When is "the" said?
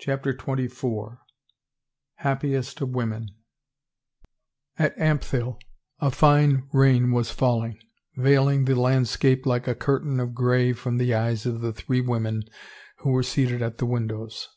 8.64-8.74, 10.98-11.14, 11.60-11.72, 13.78-13.86